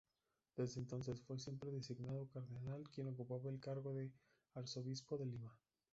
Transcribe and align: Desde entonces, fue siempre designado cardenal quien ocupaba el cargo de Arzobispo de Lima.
Desde 0.57 0.79
entonces, 0.79 1.21
fue 1.21 1.37
siempre 1.37 1.69
designado 1.69 2.27
cardenal 2.27 2.89
quien 2.89 3.05
ocupaba 3.09 3.51
el 3.51 3.59
cargo 3.59 3.93
de 3.93 4.11
Arzobispo 4.55 5.19
de 5.19 5.27
Lima. 5.27 5.55